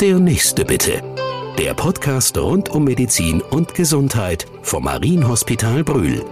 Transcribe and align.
Der 0.00 0.18
nächste 0.18 0.64
bitte. 0.64 1.02
Der 1.56 1.72
Podcast 1.72 2.36
rund 2.36 2.68
um 2.68 2.82
Medizin 2.82 3.40
und 3.40 3.74
Gesundheit 3.74 4.44
vom 4.62 4.84
Marienhospital 4.84 5.84
Brühl. 5.84 6.24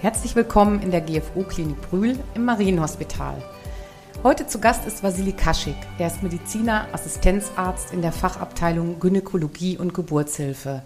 Herzlich 0.00 0.36
willkommen 0.36 0.82
in 0.82 0.92
der 0.92 1.00
GFO-Klinik 1.00 1.80
Brühl 1.90 2.16
im 2.34 2.44
Marienhospital. 2.44 3.42
Heute 4.22 4.46
zu 4.46 4.60
Gast 4.60 4.86
ist 4.86 5.02
Vasili 5.02 5.32
Kaschik. 5.32 5.76
Er 5.98 6.06
ist 6.06 6.22
Mediziner, 6.22 6.86
Assistenzarzt 6.92 7.92
in 7.92 8.02
der 8.02 8.12
Fachabteilung 8.12 9.00
Gynäkologie 9.00 9.76
und 9.78 9.94
Geburtshilfe. 9.94 10.82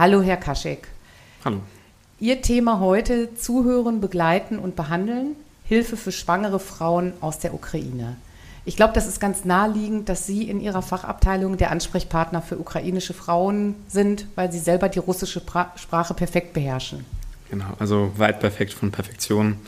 Hallo, 0.00 0.22
Herr 0.22 0.38
Kaschik. 0.38 0.88
Hallo. 1.44 1.60
Ihr 2.20 2.40
Thema 2.40 2.80
heute: 2.80 3.34
Zuhören, 3.34 4.00
begleiten 4.00 4.58
und 4.58 4.74
behandeln. 4.74 5.36
Hilfe 5.64 5.98
für 5.98 6.10
schwangere 6.10 6.58
Frauen 6.58 7.12
aus 7.20 7.38
der 7.38 7.52
Ukraine. 7.52 8.16
Ich 8.64 8.76
glaube, 8.76 8.94
das 8.94 9.06
ist 9.06 9.20
ganz 9.20 9.44
naheliegend, 9.44 10.08
dass 10.08 10.26
Sie 10.26 10.48
in 10.48 10.58
Ihrer 10.58 10.80
Fachabteilung 10.80 11.58
der 11.58 11.70
Ansprechpartner 11.70 12.40
für 12.40 12.58
ukrainische 12.58 13.12
Frauen 13.12 13.74
sind, 13.88 14.24
weil 14.36 14.50
Sie 14.50 14.58
selber 14.58 14.88
die 14.88 15.00
russische 15.00 15.42
Sprache 15.76 16.14
perfekt 16.14 16.54
beherrschen. 16.54 17.04
Genau, 17.50 17.66
also 17.78 18.10
weit 18.16 18.40
perfekt 18.40 18.72
von 18.72 18.92
Perfektion. 18.92 19.58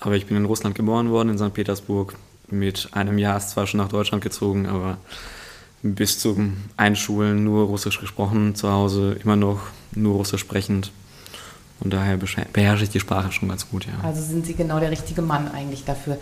Aber 0.00 0.16
ich 0.16 0.26
bin 0.26 0.36
in 0.36 0.46
Russland 0.46 0.74
geboren 0.74 1.10
worden, 1.10 1.28
in 1.28 1.38
St. 1.38 1.54
Petersburg, 1.54 2.16
mit 2.48 2.88
einem 2.90 3.18
Jahr 3.18 3.36
ist 3.36 3.50
zwar 3.50 3.68
schon 3.68 3.78
nach 3.78 3.88
Deutschland 3.90 4.24
gezogen, 4.24 4.66
aber 4.66 4.98
bis 5.94 6.18
zum 6.18 6.56
Einschulen 6.76 7.44
nur 7.44 7.66
Russisch 7.66 8.00
gesprochen, 8.00 8.54
zu 8.54 8.70
Hause 8.70 9.16
immer 9.22 9.36
noch 9.36 9.60
nur 9.94 10.16
Russisch 10.16 10.40
sprechend. 10.40 10.92
Und 11.80 11.92
daher 11.92 12.18
beherrsche 12.52 12.84
ich 12.84 12.90
die 12.90 13.00
Sprache 13.00 13.32
schon 13.32 13.48
ganz 13.48 13.68
gut, 13.68 13.86
ja. 13.86 13.92
Also 14.02 14.22
sind 14.22 14.46
Sie 14.46 14.54
genau 14.54 14.80
der 14.80 14.90
richtige 14.90 15.22
Mann 15.22 15.50
eigentlich 15.50 15.84
dafür. 15.84 16.18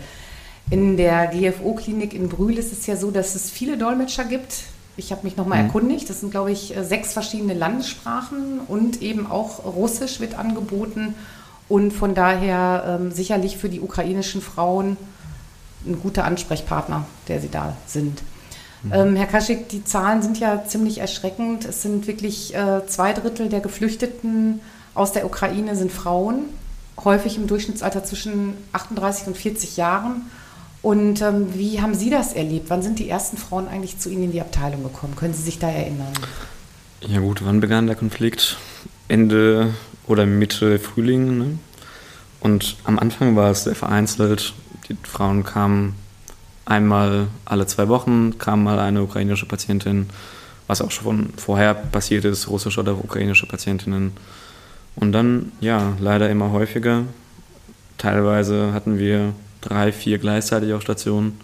In 0.69 0.97
der 0.97 1.27
GFO-Klinik 1.27 2.13
in 2.13 2.27
Brühl 2.27 2.57
ist 2.57 2.73
es 2.73 2.85
ja 2.87 2.97
so, 2.97 3.11
dass 3.11 3.35
es 3.35 3.49
viele 3.49 3.77
Dolmetscher 3.77 4.25
gibt. 4.25 4.63
Ich 4.97 5.11
habe 5.11 5.23
mich 5.23 5.37
nochmal 5.37 5.59
mhm. 5.59 5.67
erkundigt. 5.67 6.09
Das 6.09 6.21
sind, 6.21 6.31
glaube 6.31 6.51
ich, 6.51 6.73
sechs 6.81 7.13
verschiedene 7.13 7.53
Landessprachen 7.53 8.59
und 8.67 9.01
eben 9.01 9.27
auch 9.27 9.63
Russisch 9.63 10.19
wird 10.19 10.35
angeboten. 10.35 11.15
Und 11.67 11.91
von 11.91 12.15
daher 12.15 12.99
ähm, 12.99 13.11
sicherlich 13.11 13.57
für 13.57 13.69
die 13.69 13.81
ukrainischen 13.81 14.41
Frauen 14.41 14.97
ein 15.85 15.99
guter 16.01 16.25
Ansprechpartner, 16.25 17.05
der 17.27 17.41
Sie 17.41 17.49
da 17.49 17.75
sind. 17.87 18.21
Mhm. 18.83 18.93
Ähm, 18.93 19.15
Herr 19.15 19.27
Kaschik, 19.27 19.69
die 19.69 19.83
Zahlen 19.83 20.21
sind 20.21 20.39
ja 20.39 20.63
ziemlich 20.65 20.99
erschreckend. 20.99 21.65
Es 21.65 21.81
sind 21.81 22.07
wirklich 22.07 22.55
äh, 22.55 22.85
zwei 22.87 23.13
Drittel 23.13 23.49
der 23.49 23.59
Geflüchteten 23.59 24.61
aus 24.95 25.11
der 25.11 25.25
Ukraine 25.25 25.75
sind 25.75 25.91
Frauen, 25.91 26.45
häufig 27.03 27.35
im 27.35 27.47
Durchschnittsalter 27.47 28.03
zwischen 28.05 28.53
38 28.71 29.27
und 29.27 29.37
40 29.37 29.77
Jahren. 29.77 30.23
Und 30.81 31.21
ähm, 31.21 31.53
wie 31.53 31.81
haben 31.81 31.93
Sie 31.93 32.09
das 32.09 32.33
erlebt? 32.33 32.69
Wann 32.69 32.81
sind 32.81 32.99
die 32.99 33.09
ersten 33.09 33.37
Frauen 33.37 33.67
eigentlich 33.67 33.99
zu 33.99 34.09
Ihnen 34.09 34.25
in 34.25 34.31
die 34.31 34.41
Abteilung 34.41 34.83
gekommen? 34.83 35.15
Können 35.15 35.33
Sie 35.33 35.41
sich 35.41 35.59
da 35.59 35.69
erinnern? 35.69 36.13
Ja 37.01 37.19
gut, 37.19 37.43
wann 37.43 37.59
begann 37.59 37.87
der 37.87 37.95
Konflikt? 37.95 38.57
Ende 39.07 39.73
oder 40.07 40.25
Mitte 40.25 40.79
Frühling. 40.79 41.37
Ne? 41.37 41.59
Und 42.39 42.77
am 42.83 42.97
Anfang 42.99 43.35
war 43.35 43.51
es 43.51 43.63
sehr 43.63 43.75
vereinzelt. 43.75 44.53
Die 44.87 44.95
Frauen 45.03 45.43
kamen 45.43 45.95
einmal 46.65 47.27
alle 47.45 47.67
zwei 47.67 47.87
Wochen, 47.87 48.37
kam 48.37 48.63
mal 48.63 48.79
eine 48.79 49.03
ukrainische 49.03 49.45
Patientin, 49.45 50.09
was 50.67 50.81
auch 50.81 50.91
schon 50.91 51.29
vorher 51.37 51.73
passiert 51.73 52.25
ist, 52.25 52.49
russische 52.49 52.79
oder 52.79 52.97
ukrainische 52.97 53.45
Patientinnen. 53.45 54.13
Und 54.95 55.11
dann, 55.11 55.51
ja, 55.61 55.93
leider 55.99 56.29
immer 56.29 56.51
häufiger. 56.51 57.03
Teilweise 57.97 58.73
hatten 58.73 58.97
wir 58.97 59.33
drei, 59.61 59.91
vier 59.91 60.17
gleichzeitig 60.17 60.73
auf 60.73 60.81
Stationen. 60.81 61.39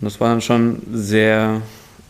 Und 0.00 0.04
das 0.04 0.20
war 0.20 0.30
dann 0.30 0.40
schon 0.40 0.82
sehr 0.92 1.62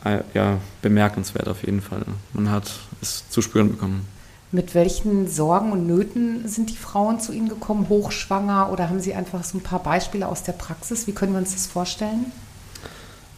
äh, 0.04 0.20
ja, 0.34 0.58
bemerkenswert 0.80 1.48
auf 1.48 1.64
jeden 1.64 1.82
Fall. 1.82 2.04
Man 2.32 2.50
hat 2.50 2.70
es 3.02 3.28
zu 3.28 3.42
spüren 3.42 3.72
bekommen. 3.72 4.06
Mit 4.52 4.74
welchen 4.74 5.28
Sorgen 5.28 5.70
und 5.70 5.86
Nöten 5.86 6.48
sind 6.48 6.70
die 6.70 6.76
Frauen 6.76 7.20
zu 7.20 7.32
Ihnen 7.32 7.48
gekommen, 7.48 7.88
hochschwanger 7.88 8.70
oder 8.72 8.88
haben 8.88 9.00
Sie 9.00 9.14
einfach 9.14 9.44
so 9.44 9.58
ein 9.58 9.62
paar 9.62 9.80
Beispiele 9.80 10.26
aus 10.26 10.42
der 10.42 10.52
Praxis? 10.52 11.06
Wie 11.06 11.12
können 11.12 11.32
wir 11.32 11.38
uns 11.38 11.52
das 11.52 11.66
vorstellen? 11.66 12.26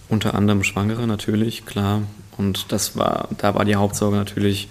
Unter 0.08 0.34
anderem 0.34 0.64
Schwangere 0.64 1.06
natürlich, 1.06 1.66
klar. 1.66 2.02
Und 2.38 2.72
das 2.72 2.96
war, 2.96 3.28
da 3.36 3.54
war 3.54 3.66
die 3.66 3.76
Hauptsorge 3.76 4.16
natürlich 4.16 4.68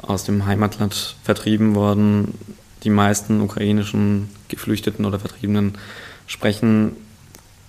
aus 0.00 0.24
dem 0.24 0.46
Heimatland 0.46 1.16
vertrieben 1.22 1.74
worden. 1.74 2.34
Die 2.82 2.90
meisten 2.90 3.42
ukrainischen 3.42 4.30
Geflüchteten 4.48 5.04
oder 5.04 5.18
Vertriebenen 5.18 5.76
sprechen 6.26 6.96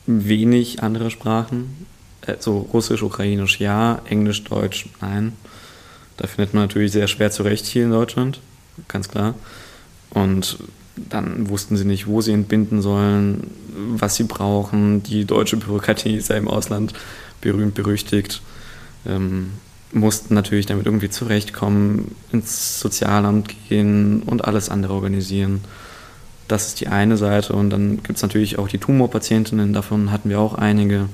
wenig 0.06 0.84
andere 0.84 1.12
Sprachen. 1.12 1.86
Also 2.26 2.60
Russisch, 2.74 3.04
Ukrainisch 3.04 3.60
ja, 3.60 4.02
Englisch, 4.06 4.44
Deutsch 4.46 4.88
nein. 5.02 5.34
Da 6.18 6.28
findet 6.28 6.54
man 6.54 6.64
natürlich 6.64 6.92
sehr 6.92 7.08
schwer 7.08 7.32
zurecht 7.32 7.66
hier 7.66 7.84
in 7.84 7.92
Deutschland, 7.92 8.40
ganz 8.88 9.10
klar. 9.10 9.36
Und 10.10 10.58
dann 10.96 11.50
wussten 11.50 11.76
sie 11.76 11.86
nicht, 11.86 12.08
wo 12.08 12.22
sie 12.22 12.32
entbinden 12.32 12.82
sollen, 12.82 13.52
was 13.76 14.16
sie 14.16 14.24
brauchen. 14.24 15.04
Die 15.04 15.26
deutsche 15.26 15.58
Bürokratie 15.58 16.16
ist 16.16 16.30
ja 16.30 16.38
im 16.38 16.48
Ausland 16.48 16.94
berühmt 17.42 17.76
berüchtigt. 17.76 18.42
Ähm, 19.06 19.52
mussten 19.92 20.34
natürlich 20.34 20.66
damit 20.66 20.86
irgendwie 20.86 21.10
zurechtkommen, 21.10 22.16
ins 22.32 22.80
Sozialamt 22.80 23.54
gehen 23.70 24.24
und 24.24 24.46
alles 24.46 24.70
andere 24.70 24.94
organisieren. 24.94 25.62
Das 26.48 26.68
ist 26.68 26.80
die 26.82 26.88
eine 26.88 27.18
Seite. 27.18 27.54
Und 27.54 27.70
dann 27.70 28.04
gibt 28.04 28.18
es 28.18 28.22
natürlich 28.22 28.58
auch 28.58 28.68
die 28.68 28.78
Tumorpatientinnen, 28.78 29.74
davon 29.74 30.12
hatten 30.12 30.30
wir 30.30 30.40
auch 30.40 30.54
einige 30.54 31.10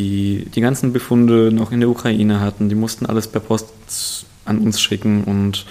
die 0.00 0.46
die 0.54 0.60
ganzen 0.60 0.92
Befunde 0.92 1.52
noch 1.52 1.72
in 1.72 1.80
der 1.80 1.88
Ukraine 1.88 2.40
hatten. 2.40 2.68
Die 2.68 2.74
mussten 2.74 3.06
alles 3.06 3.28
per 3.28 3.40
Post 3.40 3.68
an 4.44 4.58
uns 4.58 4.80
schicken 4.80 5.24
und 5.24 5.66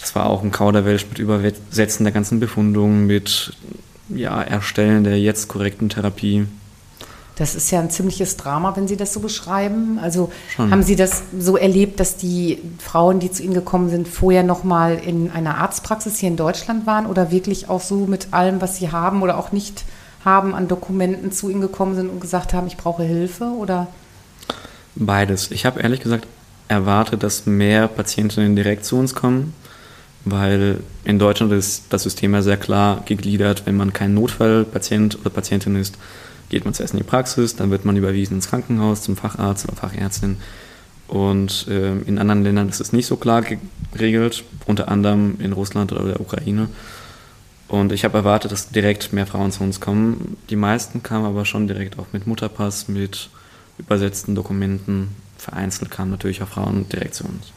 das 0.00 0.14
war 0.14 0.26
auch 0.26 0.42
ein 0.42 0.50
Kauderwelsch 0.50 1.06
mit 1.10 1.18
Übersetzen 1.18 2.04
der 2.04 2.12
ganzen 2.12 2.40
Befundungen, 2.40 3.06
mit 3.06 3.52
ja, 4.08 4.40
Erstellen 4.42 5.04
der 5.04 5.20
jetzt 5.20 5.48
korrekten 5.48 5.88
Therapie. 5.90 6.46
Das 7.36 7.54
ist 7.54 7.70
ja 7.70 7.78
ein 7.78 7.90
ziemliches 7.90 8.36
Drama, 8.36 8.74
wenn 8.74 8.88
Sie 8.88 8.96
das 8.96 9.12
so 9.12 9.20
beschreiben. 9.20 10.00
Also 10.00 10.32
Schon. 10.56 10.72
haben 10.72 10.82
Sie 10.82 10.96
das 10.96 11.22
so 11.38 11.56
erlebt, 11.56 12.00
dass 12.00 12.16
die 12.16 12.58
Frauen, 12.78 13.20
die 13.20 13.30
zu 13.30 13.44
Ihnen 13.44 13.54
gekommen 13.54 13.90
sind, 13.90 14.08
vorher 14.08 14.42
noch 14.42 14.64
mal 14.64 14.94
in 14.94 15.30
einer 15.30 15.58
Arztpraxis 15.58 16.18
hier 16.18 16.30
in 16.30 16.36
Deutschland 16.36 16.86
waren 16.86 17.06
oder 17.06 17.30
wirklich 17.30 17.68
auch 17.68 17.80
so 17.80 18.06
mit 18.06 18.28
allem, 18.32 18.60
was 18.60 18.76
sie 18.76 18.90
haben 18.90 19.22
oder 19.22 19.38
auch 19.38 19.52
nicht 19.52 19.84
haben, 20.24 20.54
an 20.54 20.68
Dokumenten 20.68 21.32
zu 21.32 21.48
Ihnen 21.48 21.60
gekommen 21.60 21.94
sind 21.94 22.10
und 22.10 22.20
gesagt 22.20 22.52
haben, 22.52 22.66
ich 22.66 22.76
brauche 22.76 23.02
Hilfe 23.02 23.44
oder? 23.44 23.88
Beides. 24.94 25.50
Ich 25.50 25.64
habe 25.64 25.80
ehrlich 25.80 26.00
gesagt 26.00 26.26
erwartet, 26.66 27.22
dass 27.22 27.46
mehr 27.46 27.88
Patientinnen 27.88 28.56
direkt 28.56 28.84
zu 28.84 28.96
uns 28.96 29.14
kommen, 29.14 29.54
weil 30.24 30.80
in 31.04 31.18
Deutschland 31.18 31.52
ist 31.52 31.84
das 31.90 32.02
System 32.02 32.34
ja 32.34 32.42
sehr 32.42 32.56
klar 32.56 33.02
gegliedert. 33.06 33.62
Wenn 33.64 33.76
man 33.76 33.92
kein 33.92 34.14
Notfallpatient 34.14 35.18
oder 35.20 35.30
Patientin 35.30 35.76
ist, 35.76 35.96
geht 36.48 36.64
man 36.64 36.74
zuerst 36.74 36.94
in 36.94 36.98
die 36.98 37.04
Praxis, 37.04 37.56
dann 37.56 37.70
wird 37.70 37.84
man 37.84 37.96
überwiesen 37.96 38.36
ins 38.36 38.48
Krankenhaus 38.48 39.02
zum 39.02 39.16
Facharzt 39.16 39.66
oder 39.66 39.76
Fachärztin. 39.76 40.38
Und 41.06 41.66
äh, 41.68 41.96
in 42.00 42.18
anderen 42.18 42.44
Ländern 42.44 42.68
ist 42.68 42.80
es 42.80 42.92
nicht 42.92 43.06
so 43.06 43.16
klar 43.16 43.42
geregelt, 43.92 44.44
unter 44.66 44.88
anderem 44.88 45.36
in 45.40 45.52
Russland 45.52 45.92
oder 45.92 46.04
der 46.04 46.20
Ukraine. 46.20 46.68
Und 47.68 47.92
ich 47.92 48.04
habe 48.04 48.18
erwartet, 48.18 48.50
dass 48.50 48.70
direkt 48.70 49.12
mehr 49.12 49.26
Frauen 49.26 49.52
zu 49.52 49.62
uns 49.62 49.80
kommen. 49.80 50.38
Die 50.48 50.56
meisten 50.56 51.02
kamen 51.02 51.26
aber 51.26 51.44
schon 51.44 51.68
direkt 51.68 51.98
auch 51.98 52.06
mit 52.12 52.26
Mutterpass, 52.26 52.88
mit 52.88 53.28
übersetzten 53.76 54.34
Dokumenten. 54.34 55.14
Vereinzelt 55.36 55.90
kamen 55.90 56.10
natürlich 56.10 56.42
auch 56.42 56.48
Frauen 56.48 56.88
direkt 56.88 57.14
zu 57.14 57.24
uns. 57.24 57.52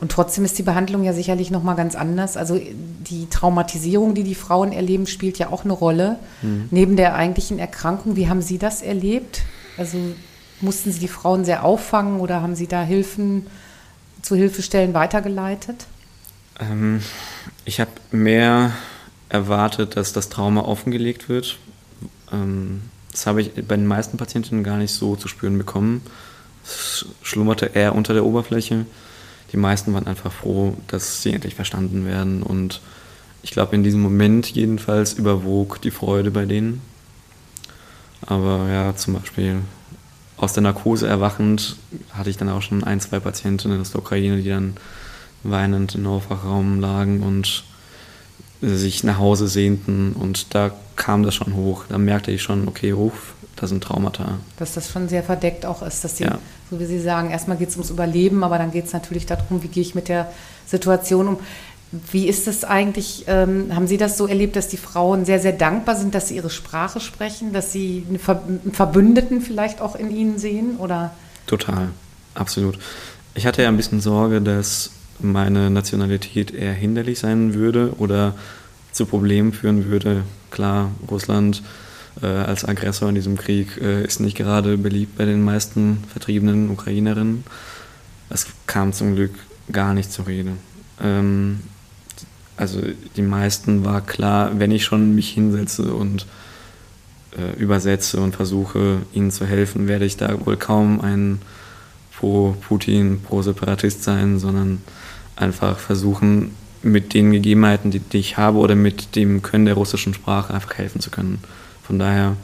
Und 0.00 0.12
trotzdem 0.12 0.44
ist 0.44 0.56
die 0.58 0.62
Behandlung 0.62 1.02
ja 1.02 1.12
sicherlich 1.12 1.50
noch 1.50 1.62
mal 1.62 1.74
ganz 1.74 1.94
anders. 1.96 2.36
Also 2.36 2.58
die 2.58 3.28
Traumatisierung, 3.28 4.14
die 4.14 4.22
die 4.22 4.36
Frauen 4.36 4.72
erleben, 4.72 5.06
spielt 5.06 5.38
ja 5.38 5.50
auch 5.50 5.64
eine 5.64 5.72
Rolle. 5.72 6.18
Mhm. 6.40 6.68
Neben 6.70 6.96
der 6.96 7.14
eigentlichen 7.14 7.58
Erkrankung, 7.58 8.16
wie 8.16 8.28
haben 8.28 8.40
Sie 8.40 8.58
das 8.58 8.80
erlebt? 8.80 9.42
Also 9.76 9.98
mussten 10.60 10.92
Sie 10.92 11.00
die 11.00 11.08
Frauen 11.08 11.44
sehr 11.44 11.64
auffangen 11.64 12.20
oder 12.20 12.42
haben 12.42 12.54
Sie 12.54 12.68
da 12.68 12.82
Hilfen 12.82 13.46
zu 14.22 14.36
Hilfestellen 14.36 14.94
weitergeleitet? 14.94 15.86
Ähm, 16.60 17.02
ich 17.64 17.80
habe 17.80 17.90
mehr 18.12 18.72
erwartet, 19.28 19.96
dass 19.96 20.12
das 20.12 20.28
Trauma 20.28 20.62
offengelegt 20.62 21.28
wird. 21.28 21.58
Ähm, 22.32 22.82
das 23.12 23.26
habe 23.26 23.40
ich 23.40 23.54
bei 23.54 23.76
den 23.76 23.86
meisten 23.86 24.16
Patientinnen 24.16 24.64
gar 24.64 24.76
nicht 24.76 24.92
so 24.92 25.16
zu 25.16 25.28
spüren 25.28 25.58
bekommen. 25.58 26.02
Es 26.64 27.06
schlummerte 27.22 27.66
eher 27.66 27.94
unter 27.94 28.14
der 28.14 28.24
Oberfläche. 28.24 28.86
Die 29.52 29.56
meisten 29.56 29.94
waren 29.94 30.06
einfach 30.06 30.32
froh, 30.32 30.76
dass 30.88 31.22
sie 31.22 31.32
endlich 31.32 31.54
verstanden 31.54 32.06
werden. 32.06 32.42
Und 32.42 32.80
ich 33.42 33.50
glaube, 33.50 33.74
in 33.74 33.82
diesem 33.82 34.00
Moment 34.00 34.50
jedenfalls 34.50 35.14
überwog 35.14 35.80
die 35.80 35.90
Freude 35.90 36.30
bei 36.30 36.44
denen. 36.44 36.82
Aber 38.26 38.68
ja, 38.68 38.94
zum 38.94 39.14
Beispiel 39.14 39.60
aus 40.36 40.52
der 40.52 40.62
Narkose 40.62 41.08
erwachend 41.08 41.76
hatte 42.12 42.30
ich 42.30 42.36
dann 42.36 42.48
auch 42.48 42.62
schon 42.62 42.84
ein, 42.84 43.00
zwei 43.00 43.20
Patientinnen 43.20 43.80
aus 43.80 43.92
der 43.92 44.00
Ukraine, 44.00 44.42
die 44.42 44.48
dann 44.48 44.76
weinend 45.42 45.94
im 45.94 46.06
Aufwachraum 46.06 46.80
lagen 46.80 47.22
und 47.22 47.64
sich 48.60 49.04
nach 49.04 49.18
Hause 49.18 49.48
sehnten. 49.48 50.12
Und 50.12 50.54
da 50.54 50.72
kam 50.96 51.22
das 51.22 51.34
schon 51.34 51.54
hoch. 51.54 51.84
Da 51.88 51.98
merkte 51.98 52.30
ich 52.30 52.42
schon, 52.42 52.68
okay, 52.68 52.90
Ruf, 52.90 53.34
das 53.56 53.70
sind 53.70 53.82
Traumata. 53.82 54.38
Dass 54.58 54.74
das 54.74 54.90
schon 54.90 55.08
sehr 55.08 55.22
verdeckt 55.22 55.66
auch 55.66 55.82
ist, 55.82 56.04
dass 56.04 56.16
sie, 56.16 56.24
ja. 56.24 56.38
so 56.70 56.78
wie 56.78 56.86
Sie 56.86 57.00
sagen, 57.00 57.30
erstmal 57.30 57.56
geht 57.56 57.70
es 57.70 57.76
ums 57.76 57.90
Überleben, 57.90 58.44
aber 58.44 58.58
dann 58.58 58.70
geht 58.70 58.86
es 58.86 58.92
natürlich 58.92 59.26
darum, 59.26 59.62
wie 59.62 59.68
gehe 59.68 59.82
ich 59.82 59.94
mit 59.94 60.08
der 60.08 60.30
Situation 60.66 61.28
um. 61.28 61.38
Wie 62.12 62.28
ist 62.28 62.46
das 62.46 62.64
eigentlich? 62.64 63.24
Ähm, 63.28 63.74
haben 63.74 63.86
Sie 63.86 63.96
das 63.96 64.18
so 64.18 64.26
erlebt, 64.26 64.56
dass 64.56 64.68
die 64.68 64.76
Frauen 64.76 65.24
sehr, 65.24 65.40
sehr 65.40 65.52
dankbar 65.52 65.96
sind, 65.96 66.14
dass 66.14 66.28
sie 66.28 66.36
ihre 66.36 66.50
Sprache 66.50 67.00
sprechen, 67.00 67.54
dass 67.54 67.72
sie 67.72 68.04
einen 68.08 68.74
Verbündeten 68.74 69.40
vielleicht 69.40 69.80
auch 69.80 69.96
in 69.96 70.14
ihnen 70.14 70.38
sehen? 70.38 70.76
Oder? 70.76 71.12
Total, 71.46 71.88
absolut. 72.34 72.78
Ich 73.34 73.46
hatte 73.46 73.62
ja 73.62 73.68
ein 73.68 73.78
bisschen 73.78 74.02
Sorge, 74.02 74.42
dass 74.42 74.90
meine 75.20 75.70
Nationalität 75.70 76.52
eher 76.52 76.72
hinderlich 76.72 77.18
sein 77.18 77.54
würde 77.54 77.94
oder 77.98 78.34
zu 78.92 79.06
Problemen 79.06 79.52
führen 79.52 79.86
würde. 79.86 80.24
Klar, 80.50 80.90
Russland 81.10 81.62
äh, 82.22 82.26
als 82.26 82.64
Aggressor 82.64 83.08
in 83.08 83.14
diesem 83.14 83.36
Krieg 83.36 83.78
äh, 83.80 84.04
ist 84.04 84.20
nicht 84.20 84.36
gerade 84.36 84.76
beliebt 84.76 85.16
bei 85.16 85.24
den 85.24 85.42
meisten 85.44 86.04
vertriebenen 86.10 86.70
Ukrainerinnen. 86.70 87.44
Es 88.30 88.46
kam 88.66 88.92
zum 88.92 89.14
Glück 89.14 89.34
gar 89.70 89.94
nicht 89.94 90.12
zur 90.12 90.26
Rede. 90.26 90.52
Ähm, 91.00 91.60
also 92.56 92.80
die 93.16 93.22
meisten 93.22 93.84
war 93.84 94.00
klar, 94.00 94.58
wenn 94.58 94.72
ich 94.72 94.84
schon 94.84 95.14
mich 95.14 95.30
hinsetze 95.30 95.94
und 95.94 96.26
äh, 97.36 97.56
übersetze 97.56 98.20
und 98.20 98.34
versuche, 98.34 98.98
ihnen 99.12 99.30
zu 99.30 99.46
helfen, 99.46 99.86
werde 99.86 100.04
ich 100.04 100.16
da 100.16 100.44
wohl 100.44 100.56
kaum 100.56 101.00
ein 101.00 101.40
pro 102.18 102.56
Putin, 102.66 103.20
pro 103.22 103.42
Separatist 103.42 104.02
sein, 104.02 104.38
sondern 104.38 104.82
einfach 105.36 105.78
versuchen, 105.78 106.54
mit 106.82 107.14
den 107.14 107.32
Gegebenheiten, 107.32 107.90
die, 107.90 108.00
die, 108.00 108.18
ich 108.18 108.36
habe 108.36 108.58
oder 108.58 108.74
mit 108.74 109.14
dem 109.16 109.42
Können 109.42 109.66
der 109.66 109.74
russischen 109.74 110.14
Sprache 110.14 110.52
einfach 110.52 110.74
helfen 110.74 111.00
zu 111.00 111.10
können. 111.10 111.38
Von 111.82 111.98
daher 111.98 112.36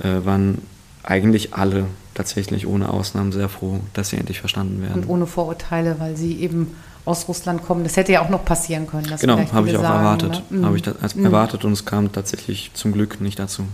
äh, 0.00 0.24
waren 0.24 0.58
eigentlich 1.02 1.54
alle 1.54 1.86
tatsächlich 2.14 2.66
ohne 2.66 2.88
Ausnahmen 2.88 3.32
sehr 3.32 3.48
froh, 3.48 3.80
dass 3.94 4.10
sie 4.10 4.16
endlich 4.16 4.40
verstanden 4.40 4.82
werden. 4.82 5.02
Und 5.02 5.08
ohne 5.08 5.26
Vorurteile, 5.26 5.96
weil 5.98 6.16
sie 6.16 6.40
eben 6.40 6.74
aus 7.04 7.26
Russland 7.28 7.64
kommen. 7.64 7.82
Das 7.84 7.96
hätte 7.96 8.12
ja 8.12 8.22
auch 8.22 8.28
noch 8.28 8.44
passieren 8.44 8.86
können. 8.86 9.06
genau, 9.20 9.38
habe 9.52 9.68
ich 9.68 9.76
auch 9.76 9.82
sagen, 9.82 9.98
erwartet. 9.98 10.42
Ne? 10.50 10.66
Habe 10.66 10.76
ich 10.76 10.82
das 10.82 11.14
mhm. 11.14 11.24
erwartet 11.24 11.64
und 11.64 11.72
es 11.72 11.84
kam 11.84 12.12
tatsächlich 12.12 12.70
zum 12.74 12.92
Glück 12.92 13.20
nicht 13.20 13.38
dazu. 13.38 13.64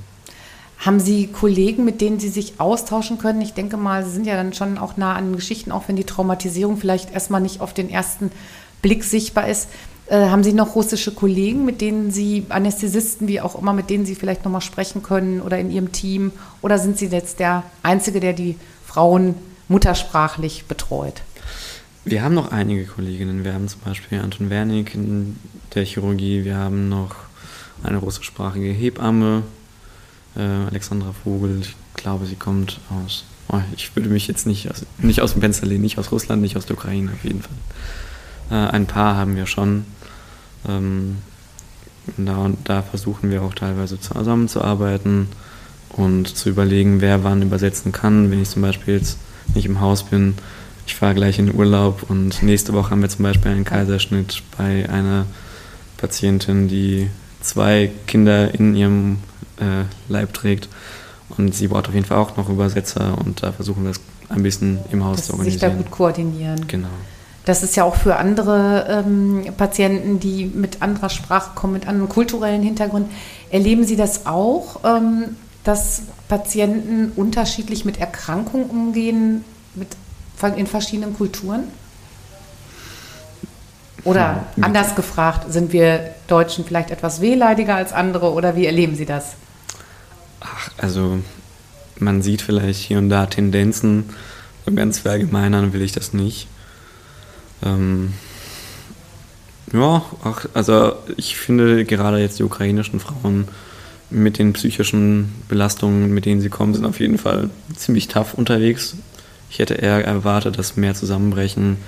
Haben 0.78 1.00
Sie 1.00 1.28
Kollegen, 1.28 1.84
mit 1.84 2.00
denen 2.00 2.20
Sie 2.20 2.28
sich 2.28 2.60
austauschen 2.60 3.18
können? 3.18 3.40
Ich 3.40 3.54
denke 3.54 3.76
mal, 3.76 4.04
Sie 4.04 4.10
sind 4.10 4.26
ja 4.26 4.36
dann 4.36 4.52
schon 4.52 4.78
auch 4.78 4.96
nah 4.96 5.14
an 5.14 5.34
Geschichten, 5.34 5.72
auch 5.72 5.88
wenn 5.88 5.96
die 5.96 6.04
Traumatisierung 6.04 6.76
vielleicht 6.76 7.12
erstmal 7.12 7.40
nicht 7.40 7.60
auf 7.60 7.72
den 7.72 7.88
ersten 7.88 8.30
Blick 8.82 9.02
sichtbar 9.04 9.48
ist. 9.48 9.68
Äh, 10.08 10.28
haben 10.28 10.44
Sie 10.44 10.52
noch 10.52 10.76
russische 10.76 11.12
Kollegen, 11.12 11.64
mit 11.64 11.80
denen 11.80 12.10
Sie, 12.10 12.44
Anästhesisten, 12.48 13.26
wie 13.26 13.40
auch 13.40 13.60
immer, 13.60 13.72
mit 13.72 13.90
denen 13.90 14.06
Sie 14.06 14.14
vielleicht 14.14 14.44
nochmal 14.44 14.60
sprechen 14.60 15.02
können 15.02 15.40
oder 15.40 15.58
in 15.58 15.70
Ihrem 15.70 15.92
Team? 15.92 16.32
Oder 16.62 16.78
sind 16.78 16.98
Sie 16.98 17.06
jetzt 17.06 17.40
der 17.40 17.64
Einzige, 17.82 18.20
der 18.20 18.32
die 18.32 18.56
Frauen 18.84 19.34
muttersprachlich 19.68 20.66
betreut? 20.66 21.22
Wir 22.04 22.22
haben 22.22 22.34
noch 22.34 22.52
einige 22.52 22.84
Kolleginnen. 22.84 23.42
Wir 23.42 23.52
haben 23.52 23.66
zum 23.66 23.80
Beispiel 23.80 24.20
Anton 24.20 24.48
Wernig 24.48 24.94
in 24.94 25.36
der 25.74 25.84
Chirurgie. 25.84 26.44
Wir 26.44 26.56
haben 26.56 26.88
noch 26.88 27.16
eine 27.82 27.98
russischsprachige 27.98 28.68
Hebamme, 28.68 29.42
äh, 30.36 30.68
Alexandra 30.70 31.12
Vogel, 31.24 31.60
ich 31.60 31.74
glaube, 31.94 32.26
sie 32.26 32.36
kommt 32.36 32.80
aus, 32.90 33.24
oh, 33.48 33.60
ich 33.76 33.94
würde 33.96 34.08
mich 34.08 34.28
jetzt 34.28 34.46
nicht 34.46 34.70
aus, 34.70 34.84
nicht 34.98 35.20
aus 35.20 35.32
dem 35.32 35.42
Fenster 35.42 35.66
lehnen, 35.66 35.82
nicht 35.82 35.98
aus 35.98 36.12
Russland, 36.12 36.42
nicht 36.42 36.56
aus 36.56 36.66
der 36.66 36.76
Ukraine 36.76 37.12
auf 37.12 37.24
jeden 37.24 37.42
Fall. 37.42 37.56
Äh, 38.50 38.70
ein 38.70 38.86
paar 38.86 39.16
haben 39.16 39.36
wir 39.36 39.46
schon. 39.46 39.84
Ähm, 40.68 41.18
da, 42.16 42.50
da 42.64 42.82
versuchen 42.82 43.30
wir 43.30 43.42
auch 43.42 43.54
teilweise 43.54 43.98
zusammenzuarbeiten 43.98 45.28
und 45.90 46.36
zu 46.36 46.50
überlegen, 46.50 47.00
wer 47.00 47.24
wann 47.24 47.42
übersetzen 47.42 47.92
kann. 47.92 48.30
Wenn 48.30 48.42
ich 48.42 48.50
zum 48.50 48.62
Beispiel 48.62 48.94
jetzt 48.94 49.18
nicht 49.54 49.66
im 49.66 49.80
Haus 49.80 50.04
bin, 50.04 50.34
ich 50.86 50.94
fahre 50.94 51.14
gleich 51.14 51.38
in 51.38 51.46
den 51.46 51.56
Urlaub 51.56 52.04
und 52.08 52.42
nächste 52.42 52.72
Woche 52.72 52.90
haben 52.90 53.02
wir 53.02 53.08
zum 53.08 53.24
Beispiel 53.24 53.50
einen 53.50 53.64
Kaiserschnitt 53.64 54.42
bei 54.56 54.88
einer 54.88 55.26
Patientin, 55.96 56.68
die 56.68 57.10
zwei 57.40 57.90
Kinder 58.06 58.54
in 58.54 58.76
ihrem 58.76 59.18
äh, 59.58 59.84
Leib 60.08 60.32
trägt. 60.34 60.68
Und 61.36 61.54
sie 61.54 61.68
braucht 61.68 61.88
auf 61.88 61.94
jeden 61.94 62.06
Fall 62.06 62.18
auch 62.18 62.36
noch 62.36 62.48
Übersetzer 62.48 63.18
und 63.18 63.42
da 63.42 63.52
versuchen 63.52 63.84
wir 63.84 63.90
es 63.90 64.00
ein 64.28 64.42
bisschen 64.42 64.78
im 64.92 65.04
Haus 65.04 65.18
Dass 65.18 65.26
zu 65.26 65.32
organisieren. 65.32 65.60
Sich 65.60 65.78
da 65.78 65.82
gut 65.82 65.90
koordinieren. 65.90 66.66
Genau. 66.68 66.88
Das 67.44 67.62
ist 67.62 67.76
ja 67.76 67.84
auch 67.84 67.94
für 67.94 68.16
andere 68.16 69.04
ähm, 69.06 69.44
Patienten, 69.56 70.18
die 70.18 70.46
mit 70.46 70.82
anderer 70.82 71.08
Sprache 71.08 71.50
kommen, 71.54 71.74
mit 71.74 71.86
einem 71.86 72.08
kulturellen 72.08 72.62
Hintergrund. 72.62 73.08
Erleben 73.50 73.84
Sie 73.84 73.96
das 73.96 74.26
auch, 74.26 74.80
ähm, 74.84 75.36
dass 75.62 76.02
Patienten 76.28 77.12
unterschiedlich 77.14 77.84
mit 77.84 78.00
Erkrankungen 78.00 78.68
umgehen, 78.68 79.44
mit, 79.74 79.88
in 80.56 80.66
verschiedenen 80.66 81.16
Kulturen? 81.16 81.64
Oder 84.02 84.46
hm. 84.54 84.64
anders 84.64 84.94
gefragt, 84.96 85.52
sind 85.52 85.72
wir 85.72 86.14
Deutschen 86.26 86.64
vielleicht 86.64 86.90
etwas 86.90 87.20
wehleidiger 87.20 87.76
als 87.76 87.92
andere 87.92 88.32
oder 88.32 88.56
wie 88.56 88.66
erleben 88.66 88.96
Sie 88.96 89.06
das? 89.06 89.34
Also 90.78 91.18
man 91.98 92.22
sieht 92.22 92.42
vielleicht 92.42 92.80
hier 92.80 92.98
und 92.98 93.08
da 93.08 93.26
Tendenzen. 93.26 94.04
Ganz 94.74 94.98
verallgemeinern 94.98 95.72
will 95.72 95.82
ich 95.82 95.92
das 95.92 96.12
nicht. 96.12 96.48
Ähm, 97.62 98.12
ja, 99.72 100.04
ach, 100.24 100.46
also 100.54 100.94
ich 101.16 101.36
finde 101.36 101.84
gerade 101.84 102.18
jetzt 102.18 102.38
die 102.38 102.44
ukrainischen 102.44 103.00
Frauen 103.00 103.48
mit 104.10 104.38
den 104.38 104.52
psychischen 104.52 105.34
Belastungen, 105.48 106.12
mit 106.12 106.26
denen 106.26 106.40
sie 106.40 106.48
kommen, 106.48 106.74
sind 106.74 106.84
auf 106.84 107.00
jeden 107.00 107.18
Fall 107.18 107.50
ziemlich 107.74 108.08
tough 108.08 108.34
unterwegs. 108.34 108.96
Ich 109.50 109.58
hätte 109.58 109.74
eher 109.74 110.04
erwartet, 110.04 110.58
dass 110.58 110.76
mehr 110.76 110.94
zusammenbrechen, 110.94 111.78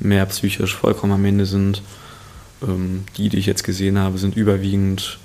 mehr 0.00 0.26
psychisch 0.26 0.74
vollkommen 0.74 1.12
am 1.12 1.24
Ende 1.24 1.46
sind. 1.46 1.82
Ähm, 2.62 3.04
die, 3.16 3.28
die 3.28 3.38
ich 3.38 3.46
jetzt 3.46 3.64
gesehen 3.64 3.98
habe, 3.98 4.18
sind 4.18 4.36
überwiegend 4.36 5.18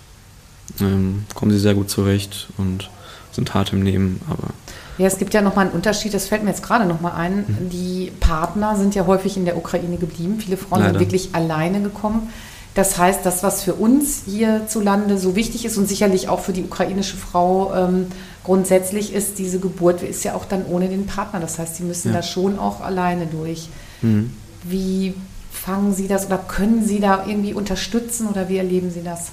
ähm, 0.80 1.26
kommen 1.36 1.52
sie 1.52 1.60
sehr 1.60 1.74
gut 1.74 1.90
zurecht 1.90 2.48
und 2.58 2.90
sind 3.32 3.54
hart 3.54 3.74
im 3.74 3.84
Nehmen, 3.84 4.22
aber 4.30 4.54
ja, 4.98 5.06
es 5.06 5.18
gibt 5.18 5.34
ja 5.34 5.42
nochmal 5.42 5.68
einen 5.68 5.76
Unterschied, 5.76 6.14
das 6.14 6.28
fällt 6.28 6.44
mir 6.44 6.50
jetzt 6.50 6.64
gerade 6.64 6.86
nochmal 6.86 7.14
ein. 7.14 7.46
Mhm. 7.48 7.70
Die 7.70 8.12
Partner 8.20 8.76
sind 8.76 8.96
ja 8.96 9.06
häufig 9.06 9.38
in 9.38 9.46
der 9.46 9.56
Ukraine 9.56 9.98
geblieben. 9.98 10.40
Viele 10.40 10.58
Frauen 10.58 10.80
Leider. 10.80 10.94
sind 10.94 11.00
wirklich 11.00 11.30
alleine 11.34 11.82
gekommen. 11.82 12.30
Das 12.74 12.98
heißt, 12.98 13.26
das, 13.26 13.44
was 13.44 13.64
für 13.64 13.74
uns 13.74 14.24
hierzulande 14.26 15.18
so 15.18 15.36
wichtig 15.36 15.66
ist 15.66 15.78
und 15.78 15.88
sicherlich 15.88 16.30
auch 16.30 16.40
für 16.40 16.54
die 16.54 16.64
ukrainische 16.64 17.18
Frau 17.18 17.74
ähm, 17.76 18.08
grundsätzlich 18.44 19.14
ist, 19.14 19.40
diese 19.40 19.60
Geburt 19.60 20.04
ist 20.04 20.24
ja 20.24 20.36
auch 20.36 20.46
dann 20.46 20.66
ohne 20.66 20.88
den 20.88 21.06
Partner. 21.06 21.40
Das 21.40 21.60
heißt, 21.60 21.76
sie 21.76 21.84
müssen 21.84 22.10
ja. 22.10 22.18
da 22.18 22.24
schon 22.24 22.60
auch 22.60 22.82
alleine 22.82 23.28
durch. 23.28 23.70
Mhm. 24.02 24.32
Wie 24.64 25.14
fangen 25.52 25.94
Sie 25.94 26.08
das 26.08 26.28
oder 26.28 26.38
können 26.38 26.86
Sie 26.86 27.00
da 27.00 27.26
irgendwie 27.28 27.54
unterstützen 27.54 28.28
oder 28.28 28.48
wie 28.48 28.58
erleben 28.58 28.92
Sie 28.92 29.04
das? 29.04 29.32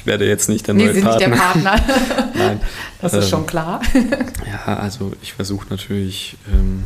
Ich 0.00 0.06
werde 0.06 0.26
jetzt 0.26 0.48
nicht 0.48 0.66
der 0.66 0.72
neue 0.72 0.94
nee, 0.94 1.02
Partner. 1.02 1.28
nicht 1.28 1.38
der 1.38 1.42
Partner. 1.42 2.32
Nein. 2.34 2.60
Das 3.02 3.12
ist 3.12 3.24
ähm, 3.24 3.30
schon 3.30 3.46
klar. 3.46 3.82
ja, 4.50 4.76
also 4.76 5.12
ich 5.20 5.34
versuche 5.34 5.66
natürlich, 5.68 6.38
ähm, 6.50 6.84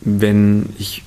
wenn 0.00 0.68
ich 0.78 1.02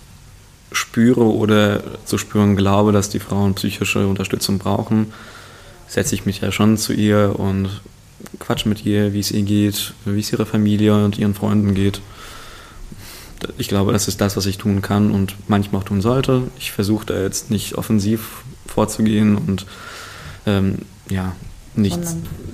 spüre 0.73 1.23
oder 1.23 1.81
zu 2.03 2.17
spüren 2.17 2.57
glaube, 2.57 2.91
dass 2.91 3.07
die 3.09 3.21
Frauen 3.21 3.53
psychische 3.55 4.05
Unterstützung 4.05 4.57
brauchen, 4.57 5.13
setze 5.87 6.13
ich 6.13 6.25
mich 6.25 6.41
ja 6.41 6.51
schon 6.51 6.77
zu 6.77 6.91
ihr 6.91 7.39
und 7.39 7.69
quatsch 8.39 8.65
mit 8.65 8.85
ihr, 8.85 9.13
wie 9.13 9.21
es 9.21 9.31
ihr 9.31 9.43
geht, 9.43 9.93
wie 10.03 10.19
es 10.19 10.33
ihrer 10.33 10.45
Familie 10.45 11.05
und 11.05 11.17
ihren 11.17 11.35
Freunden 11.35 11.73
geht. 11.73 12.01
Ich 13.57 13.69
glaube, 13.69 13.93
das 13.93 14.09
ist 14.09 14.19
das, 14.19 14.35
was 14.35 14.45
ich 14.45 14.57
tun 14.57 14.81
kann 14.81 15.11
und 15.11 15.35
manchmal 15.47 15.81
auch 15.81 15.85
tun 15.85 16.01
sollte. 16.01 16.43
Ich 16.59 16.73
versuche 16.73 17.05
da 17.05 17.21
jetzt 17.21 17.49
nicht 17.49 17.75
offensiv 17.75 18.43
vorzugehen 18.67 19.37
und 19.37 19.65
ähm, 20.45 20.79
ja, 21.09 21.35
nicht, 21.75 21.99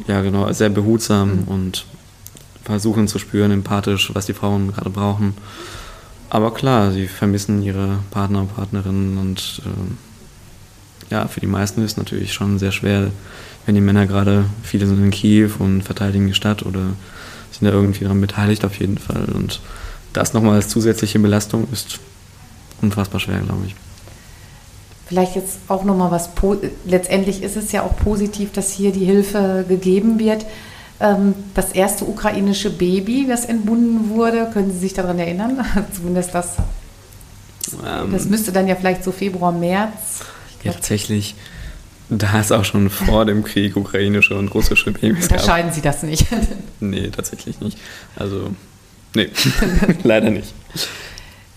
ja 0.08 0.22
genau, 0.22 0.51
sehr 0.51 0.70
behutsam 0.70 1.41
mhm. 1.41 1.48
und 1.48 1.86
versuchen 2.63 3.08
zu 3.08 3.20
spüren, 3.20 3.51
empathisch, 3.51 4.12
was 4.13 4.25
die 4.25 4.34
Frauen 4.34 4.72
gerade 4.72 4.89
brauchen. 4.89 5.36
Aber 6.29 6.53
klar, 6.53 6.91
sie 6.91 7.08
vermissen 7.08 7.62
ihre 7.62 8.00
Partner 8.12 8.41
und 8.41 8.55
Partnerinnen 8.55 9.17
und 9.17 9.62
äh, 9.65 11.13
ja, 11.13 11.27
für 11.27 11.41
die 11.41 11.48
meisten 11.48 11.84
ist 11.84 11.91
es 11.91 11.98
natürlich 11.98 12.34
schon 12.34 12.58
sehr 12.58 12.72
schwer, 12.72 13.12
wenn 13.65 13.75
die 13.75 13.81
Männer 13.81 14.08
gerade, 14.08 14.46
viele 14.63 14.88
sind 14.88 15.03
in 15.03 15.12
Kiew 15.12 15.51
und 15.60 15.84
verteidigen 15.84 16.27
die 16.27 16.34
Stadt 16.34 16.65
oder 16.65 16.81
sind 17.51 17.67
da 17.67 17.72
irgendwie 17.72 18.03
daran 18.03 18.22
beteiligt 18.22 18.63
auf 18.63 18.79
jeden 18.79 18.98
Fall. 18.98 19.25
Und 19.25 19.60
das 20.13 20.34
nochmal 20.34 20.55
als 20.55 20.70
zusätzliche 20.70 21.20
Belastung 21.20 21.67
ist 21.72 22.00
unfassbar 22.81 23.20
schwer, 23.20 23.39
glaube 23.39 23.65
ich 23.67 23.75
vielleicht 25.12 25.36
jetzt 25.36 25.60
auch 25.68 25.84
nochmal 25.84 26.10
was, 26.10 26.30
letztendlich 26.86 27.44
ist 27.44 27.58
es 27.58 27.74
ja 27.74 27.84
auch 27.84 27.98
positiv, 27.98 28.53
dass 28.53 28.72
hier 28.72 28.94
die 28.94 29.03
Hilfe 29.03 29.65
gegeben 29.68 30.20
wird. 30.20 30.46
Ähm, 31.01 31.34
das 31.53 31.74
erste 31.74 32.06
ukrainische 32.06 32.70
Baby, 32.70 33.25
das 33.27 33.44
entbunden 33.44 34.12
wurde, 34.12 34.50
können 34.53 34.72
Sie 34.72 34.80
sich 34.80 34.94
daran 34.94 35.20
erinnern? 35.20 35.65
Zumindest 35.94 36.34
das 36.34 36.56
Ähm, 37.86 38.13
das 38.13 38.24
müsste 38.25 38.53
dann 38.53 38.70
ja 38.70 38.75
vielleicht 38.75 39.03
so 39.03 39.12
Februar, 39.12 39.51
März. 39.51 40.22
Ja, 40.63 40.72
tatsächlich. 40.72 41.36
Da 42.08 42.39
es 42.39 42.53
auch 42.53 42.63
schon 42.63 42.89
vor 42.89 43.25
dem 43.25 43.44
Krieg 43.44 43.75
ukrainische 43.75 44.38
und 44.38 44.48
russische 44.53 44.91
Babys 44.94 45.27
gab. 45.27 45.39
Unterscheiden 45.39 45.74
Sie 45.74 45.82
das 45.82 46.03
nicht? 46.03 46.25
nee, 46.80 47.10
tatsächlich 47.10 47.60
nicht. 47.60 47.77
Also, 48.15 48.51
nee, 49.13 49.30
leider 50.03 50.30
nicht. 50.30 50.53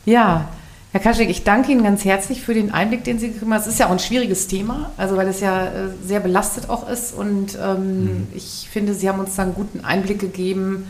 Ja, 0.07 0.49
Herr 0.95 1.01
Kaschik, 1.01 1.29
ich 1.29 1.43
danke 1.43 1.73
Ihnen 1.73 1.83
ganz 1.83 2.05
herzlich 2.05 2.43
für 2.43 2.55
den 2.55 2.73
Einblick, 2.73 3.03
den 3.03 3.19
Sie 3.19 3.33
gegeben 3.33 3.53
haben. 3.53 3.61
Es 3.61 3.67
ist 3.67 3.81
ja 3.81 3.89
auch 3.89 3.91
ein 3.91 3.99
schwieriges 3.99 4.47
Thema, 4.47 4.93
also 4.97 5.17
weil 5.17 5.27
es 5.27 5.41
ja 5.41 5.67
äh, 5.67 5.71
sehr 6.07 6.21
belastet 6.21 6.71
auch 6.71 6.89
ist. 6.89 7.13
Und 7.13 7.59
ähm, 7.61 8.05
mhm. 8.05 8.27
ich 8.33 8.69
finde, 8.71 8.95
Sie 8.95 9.09
haben 9.09 9.19
uns 9.19 9.35
da 9.35 9.43
einen 9.43 9.55
guten 9.55 9.85
Einblick 9.85 10.21
gegeben, 10.21 10.87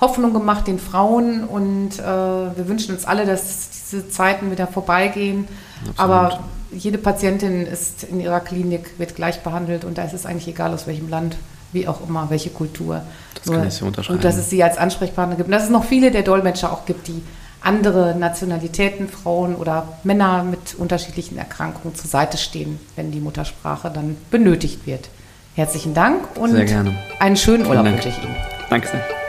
Hoffnung 0.00 0.32
gemacht 0.32 0.68
den 0.68 0.78
Frauen. 0.78 1.42
Und 1.42 1.98
äh, 1.98 2.04
wir 2.04 2.68
wünschen 2.68 2.94
uns 2.94 3.04
alle, 3.04 3.26
dass 3.26 3.70
diese 3.90 4.08
Zeiten 4.08 4.52
wieder 4.52 4.68
vorbeigehen. 4.68 5.48
Absolut. 5.80 5.98
Aber 5.98 6.40
jede 6.70 6.98
Patientin 6.98 7.66
ist 7.66 8.04
in 8.04 8.20
ihrer 8.20 8.38
Klinik, 8.38 8.96
wird 8.98 9.16
gleich 9.16 9.42
behandelt 9.42 9.84
und 9.84 9.98
da 9.98 10.04
ist 10.04 10.14
es 10.14 10.24
eigentlich 10.24 10.46
egal, 10.46 10.72
aus 10.72 10.86
welchem 10.86 11.08
Land, 11.08 11.36
wie 11.72 11.88
auch 11.88 12.08
immer, 12.08 12.30
welche 12.30 12.50
Kultur. 12.50 13.02
Das 13.34 13.46
Nur, 13.46 13.56
kann 13.56 13.66
ich 13.66 13.74
so 13.74 13.86
unterschreiben. 13.86 14.18
Und 14.18 14.24
dass 14.24 14.36
es 14.36 14.50
sie 14.50 14.62
als 14.62 14.78
Ansprechpartner 14.78 15.34
gibt. 15.34 15.48
Und 15.48 15.52
dass 15.52 15.64
es 15.64 15.70
noch 15.70 15.82
viele 15.84 16.12
der 16.12 16.22
Dolmetscher 16.22 16.72
auch 16.72 16.86
gibt, 16.86 17.08
die 17.08 17.20
andere 17.60 18.14
Nationalitäten, 18.16 19.08
Frauen 19.08 19.54
oder 19.54 19.98
Männer 20.04 20.44
mit 20.44 20.74
unterschiedlichen 20.76 21.38
Erkrankungen 21.38 21.94
zur 21.94 22.08
Seite 22.08 22.36
stehen, 22.36 22.78
wenn 22.96 23.10
die 23.10 23.20
Muttersprache 23.20 23.90
dann 23.90 24.16
benötigt 24.30 24.86
wird. 24.86 25.08
Herzlichen 25.54 25.92
Dank 25.92 26.36
und 26.36 26.54
einen 26.54 27.36
schönen 27.36 27.66
Urlaub 27.66 27.84
wünsche 27.84 28.08
ich 28.08 28.18
Ihnen. 28.18 28.36
Danke 28.70 28.88
sehr. 28.88 29.27